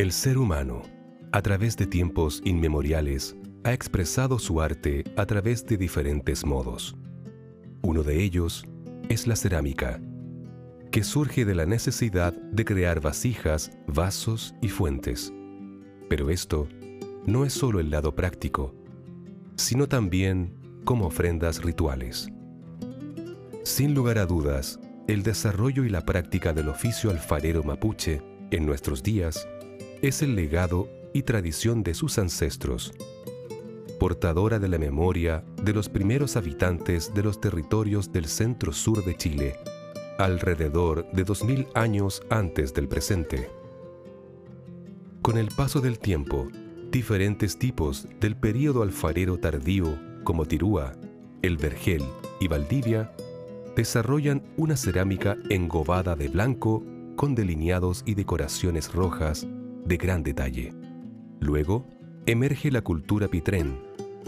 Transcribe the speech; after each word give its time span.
El 0.00 0.12
ser 0.12 0.38
humano, 0.38 0.80
a 1.30 1.42
través 1.42 1.76
de 1.76 1.86
tiempos 1.86 2.40
inmemoriales, 2.46 3.36
ha 3.64 3.74
expresado 3.74 4.38
su 4.38 4.62
arte 4.62 5.04
a 5.14 5.26
través 5.26 5.66
de 5.66 5.76
diferentes 5.76 6.46
modos. 6.46 6.96
Uno 7.82 8.02
de 8.02 8.22
ellos 8.22 8.64
es 9.10 9.26
la 9.26 9.36
cerámica, 9.36 10.00
que 10.90 11.04
surge 11.04 11.44
de 11.44 11.54
la 11.54 11.66
necesidad 11.66 12.32
de 12.32 12.64
crear 12.64 13.02
vasijas, 13.02 13.72
vasos 13.88 14.54
y 14.62 14.70
fuentes. 14.70 15.34
Pero 16.08 16.30
esto 16.30 16.66
no 17.26 17.44
es 17.44 17.52
solo 17.52 17.78
el 17.78 17.90
lado 17.90 18.14
práctico, 18.16 18.74
sino 19.56 19.86
también 19.86 20.80
como 20.86 21.08
ofrendas 21.08 21.62
rituales. 21.62 22.30
Sin 23.64 23.92
lugar 23.92 24.16
a 24.16 24.24
dudas, 24.24 24.80
el 25.08 25.22
desarrollo 25.22 25.84
y 25.84 25.90
la 25.90 26.06
práctica 26.06 26.54
del 26.54 26.70
oficio 26.70 27.10
alfarero 27.10 27.62
mapuche 27.62 28.22
en 28.50 28.64
nuestros 28.64 29.02
días 29.02 29.46
es 30.02 30.22
el 30.22 30.34
legado 30.34 30.88
y 31.12 31.22
tradición 31.22 31.82
de 31.82 31.92
sus 31.92 32.18
ancestros, 32.18 32.92
portadora 33.98 34.58
de 34.58 34.68
la 34.68 34.78
memoria 34.78 35.44
de 35.62 35.74
los 35.74 35.90
primeros 35.90 36.36
habitantes 36.36 37.12
de 37.12 37.22
los 37.22 37.40
territorios 37.40 38.10
del 38.10 38.24
centro-sur 38.26 39.04
de 39.04 39.16
Chile, 39.16 39.56
alrededor 40.18 41.10
de 41.12 41.24
2000 41.24 41.66
años 41.74 42.22
antes 42.30 42.72
del 42.72 42.88
presente. 42.88 43.50
Con 45.20 45.36
el 45.36 45.48
paso 45.48 45.82
del 45.82 45.98
tiempo, 45.98 46.48
diferentes 46.90 47.58
tipos 47.58 48.08
del 48.20 48.36
período 48.36 48.82
alfarero 48.82 49.38
tardío 49.38 49.98
como 50.24 50.46
Tirúa, 50.46 50.94
El 51.42 51.58
Vergel 51.58 52.04
y 52.40 52.48
Valdivia 52.48 53.12
desarrollan 53.76 54.42
una 54.56 54.76
cerámica 54.76 55.36
engobada 55.50 56.16
de 56.16 56.28
blanco 56.28 56.82
con 57.16 57.34
delineados 57.34 58.02
y 58.06 58.14
decoraciones 58.14 58.92
rojas 58.94 59.46
de 59.84 59.96
gran 59.96 60.22
detalle. 60.22 60.72
Luego, 61.40 61.86
emerge 62.26 62.70
la 62.70 62.82
cultura 62.82 63.28
pitrén, 63.28 63.80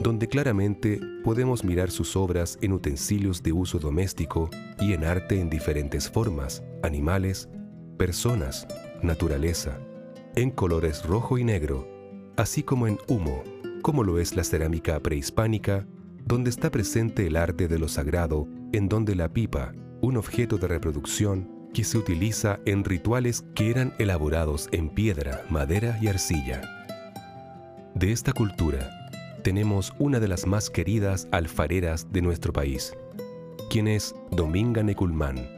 donde 0.02 0.28
claramente 0.28 1.00
podemos 1.22 1.64
mirar 1.64 1.90
sus 1.90 2.16
obras 2.16 2.58
en 2.62 2.72
utensilios 2.72 3.42
de 3.42 3.52
uso 3.52 3.78
doméstico 3.78 4.50
y 4.80 4.92
en 4.92 5.04
arte 5.04 5.40
en 5.40 5.50
diferentes 5.50 6.10
formas, 6.10 6.62
animales, 6.82 7.48
personas, 7.98 8.66
naturaleza, 9.02 9.78
en 10.34 10.50
colores 10.50 11.04
rojo 11.04 11.38
y 11.38 11.44
negro, 11.44 11.86
así 12.36 12.62
como 12.62 12.86
en 12.86 12.98
humo, 13.08 13.42
como 13.82 14.02
lo 14.02 14.18
es 14.18 14.34
la 14.34 14.44
cerámica 14.44 14.98
prehispánica, 15.00 15.86
donde 16.24 16.50
está 16.50 16.70
presente 16.70 17.26
el 17.26 17.36
arte 17.36 17.68
de 17.68 17.78
lo 17.78 17.88
sagrado, 17.88 18.48
en 18.72 18.88
donde 18.88 19.14
la 19.14 19.28
pipa, 19.32 19.72
un 20.00 20.16
objeto 20.16 20.56
de 20.56 20.68
reproducción 20.68 21.61
que 21.72 21.84
se 21.84 21.98
utiliza 21.98 22.60
en 22.66 22.84
rituales 22.84 23.44
que 23.54 23.70
eran 23.70 23.94
elaborados 23.98 24.68
en 24.72 24.88
piedra, 24.88 25.44
madera 25.48 25.98
y 26.00 26.08
arcilla. 26.08 26.60
De 27.94 28.12
esta 28.12 28.32
cultura, 28.32 29.10
tenemos 29.42 29.92
una 29.98 30.20
de 30.20 30.28
las 30.28 30.46
más 30.46 30.70
queridas 30.70 31.28
alfareras 31.30 32.12
de 32.12 32.22
nuestro 32.22 32.52
país, 32.52 32.94
quien 33.70 33.88
es 33.88 34.14
Dominga 34.30 34.82
Neculmán. 34.82 35.48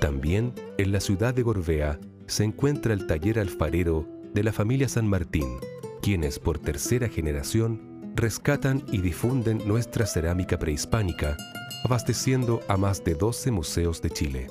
También 0.00 0.52
en 0.76 0.92
la 0.92 1.00
ciudad 1.00 1.34
de 1.34 1.42
Gorbea 1.42 1.98
se 2.26 2.44
encuentra 2.44 2.92
el 2.92 3.06
taller 3.06 3.38
alfarero 3.38 4.06
de 4.34 4.42
la 4.42 4.52
familia 4.52 4.88
San 4.88 5.08
Martín, 5.08 5.58
quienes 6.02 6.38
por 6.38 6.58
tercera 6.58 7.08
generación 7.08 8.12
rescatan 8.14 8.84
y 8.92 8.98
difunden 8.98 9.66
nuestra 9.66 10.06
cerámica 10.06 10.58
prehispánica, 10.58 11.36
abasteciendo 11.84 12.60
a 12.68 12.76
más 12.76 13.02
de 13.04 13.14
12 13.14 13.50
museos 13.50 14.02
de 14.02 14.10
Chile. 14.10 14.46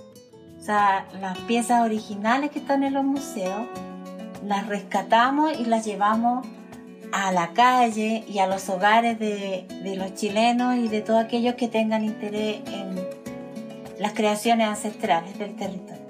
Las 0.68 1.38
piezas 1.48 1.82
originales 1.82 2.52
que 2.52 2.60
están 2.60 2.84
en 2.84 2.94
los 2.94 3.06
museos, 3.06 3.68
las 4.46 4.68
rescatamos 4.68 5.58
y 5.58 5.64
las 5.64 5.86
llevamos 5.86 6.46
a 7.14 7.32
la 7.32 7.54
calle 7.54 8.26
y 8.28 8.40
a 8.40 8.48
los 8.48 8.68
hogares 8.68 9.18
de, 9.18 9.66
los 9.96 10.14
chilenos 10.16 10.76
y 10.76 10.90
de 10.90 11.00
todos 11.00 11.24
aquellos 11.24 11.56
que 11.56 11.70
tengan 11.70 12.04
interés 12.04 12.60
en 12.68 13.00
las 13.98 14.12
creaciones 14.12 14.68
ancestrales 14.68 15.40
del 15.40 15.56
territorio. 15.56 16.06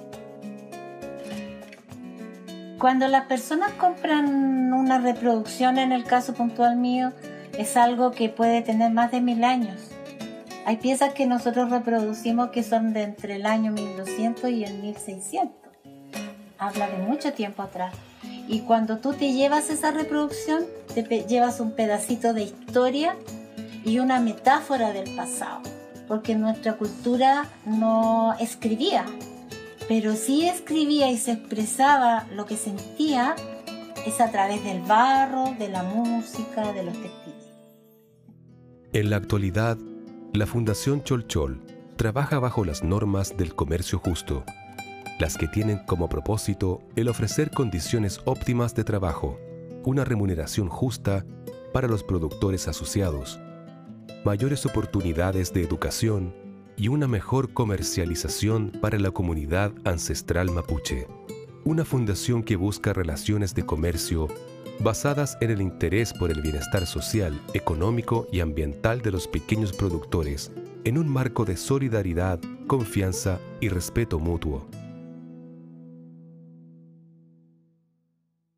Cuando 2.80 3.08
las 3.08 3.26
personas 3.26 3.74
compran 3.74 4.74
una 4.74 4.98
reproducción, 4.98 5.78
en 5.78 5.92
el 5.92 6.04
caso 6.04 6.34
puntual 6.34 6.78
mío, 6.78 7.12
es 7.60 7.78
algo 7.78 8.10
que 8.10 8.30
puede 8.30 8.64
tener 8.64 8.92
más 8.92 9.12
de 9.12 9.22
mil 9.22 9.44
años. 9.44 9.97
Hay 10.68 10.76
piezas 10.76 11.14
que 11.14 11.26
nosotros 11.26 11.70
reproducimos 11.70 12.50
que 12.50 12.62
son 12.62 12.92
de 12.92 13.04
entre 13.04 13.36
el 13.36 13.46
año 13.46 13.72
1200 13.72 14.50
y 14.50 14.66
el 14.66 14.80
1600. 14.80 15.50
Habla 16.58 16.90
de 16.90 16.98
mucho 16.98 17.32
tiempo 17.32 17.62
atrás. 17.62 17.96
Y 18.50 18.60
cuando 18.60 18.98
tú 18.98 19.14
te 19.14 19.32
llevas 19.32 19.70
esa 19.70 19.92
reproducción, 19.92 20.66
te 20.94 21.24
llevas 21.24 21.62
un 21.62 21.72
pedacito 21.72 22.34
de 22.34 22.44
historia 22.44 23.16
y 23.86 24.00
una 24.00 24.20
metáfora 24.20 24.92
del 24.92 25.16
pasado. 25.16 25.62
Porque 26.06 26.36
nuestra 26.36 26.74
cultura 26.74 27.46
no 27.66 28.36
escribía, 28.38 29.06
pero 29.88 30.18
sí 30.18 30.50
escribía 30.50 31.10
y 31.10 31.18
se 31.18 31.32
expresaba 31.32 32.28
lo 32.36 32.46
que 32.46 32.58
sentía 32.58 33.36
es 34.06 34.20
a 34.20 34.32
través 34.32 34.62
del 34.66 34.82
barro, 34.82 35.56
de 35.58 35.70
la 35.70 35.84
música, 35.84 36.74
de 36.74 36.84
los 36.84 37.02
textiles. 37.02 37.54
En 38.92 39.10
la 39.10 39.16
actualidad, 39.16 39.78
la 40.34 40.46
Fundación 40.46 41.04
Cholchol 41.04 41.62
trabaja 41.96 42.40
bajo 42.40 42.64
las 42.64 42.84
normas 42.84 43.36
del 43.38 43.56
comercio 43.56 44.00
justo, 44.00 44.44
las 45.20 45.38
que 45.38 45.48
tienen 45.48 45.80
como 45.86 46.10
propósito 46.10 46.82
el 46.96 47.08
ofrecer 47.08 47.50
condiciones 47.50 48.22
óptimas 48.26 48.76
de 48.76 48.84
trabajo, 48.84 49.40
una 49.84 50.04
remuneración 50.06 50.70
justa 50.70 51.26
para 51.74 51.88
los 51.88 52.04
productores 52.04 52.68
asociados, 52.68 53.40
mayores 54.26 54.66
oportunidades 54.66 55.54
de 55.54 55.64
educación, 55.64 56.36
y 56.76 56.90
una 56.90 57.08
mejor 57.08 57.54
comercialización 57.54 58.72
para 58.80 59.00
la 59.00 59.10
comunidad 59.10 59.74
ancestral 59.84 60.52
mapuche. 60.52 61.08
Una 61.64 61.84
fundación 61.84 62.44
que 62.44 62.56
busca 62.56 62.94
relaciones 62.94 63.56
de 63.56 63.66
comercio 63.66 64.28
basadas 64.80 65.38
en 65.42 65.52
el 65.52 65.62
interés 65.62 66.14
por 66.14 66.32
el 66.32 66.42
bienestar 66.42 66.86
social, 66.86 67.40
económico 67.54 68.28
y 68.32 68.40
ambiental 68.40 69.02
de 69.02 69.12
los 69.12 69.28
pequeños 69.28 69.74
productores, 69.74 70.52
en 70.84 70.98
un 70.98 71.08
marco 71.08 71.46
de 71.46 71.58
solidaridad, 71.58 72.40
confianza 72.68 73.40
y 73.60 73.70
respeto 73.70 74.20
mutuo. 74.20 74.66